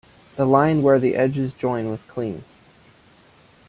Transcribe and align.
The 0.35 0.45
line 0.47 0.81
where 0.81 0.97
the 0.97 1.15
edges 1.15 1.53
join 1.53 1.91
was 1.91 2.01
clean. 2.01 2.43